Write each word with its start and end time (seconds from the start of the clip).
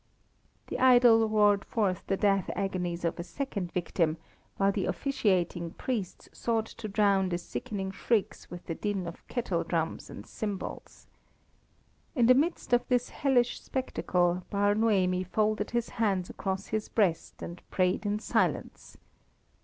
The 0.65 0.79
idol 0.79 1.29
roared 1.29 1.63
forth 1.63 2.07
the 2.07 2.17
death 2.17 2.49
agonies 2.55 3.05
of 3.05 3.19
a 3.19 3.23
second 3.23 3.71
victim, 3.71 4.17
while 4.57 4.71
the 4.71 4.87
officiating 4.87 5.73
priests 5.73 6.27
sought 6.33 6.65
to 6.65 6.87
drown 6.87 7.29
the 7.29 7.37
sickening 7.37 7.91
shrieks 7.91 8.49
with 8.49 8.65
the 8.65 8.73
din 8.73 9.05
of 9.05 9.23
kettledrums 9.27 10.09
and 10.09 10.25
cymbals. 10.25 11.05
In 12.15 12.25
the 12.25 12.33
midst 12.33 12.73
of 12.73 12.87
this 12.87 13.09
hellish 13.09 13.61
spectacle, 13.61 14.41
Bar 14.49 14.73
Noemi 14.73 15.23
folded 15.23 15.69
his 15.69 15.89
hands 15.89 16.31
across 16.31 16.65
his 16.65 16.89
breast 16.89 17.43
and 17.43 17.61
prayed 17.69 18.03
in 18.03 18.17
silence. 18.17 18.97